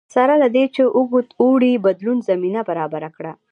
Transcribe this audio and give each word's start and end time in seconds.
سره 0.15 0.33
له 0.41 0.47
دې 0.55 0.65
چې 0.75 0.83
اوږد 0.97 1.27
اوړي 1.41 1.73
بدلون 1.85 2.17
زمینه 2.29 2.61
برابره 2.69 3.09
کړه 3.17 3.31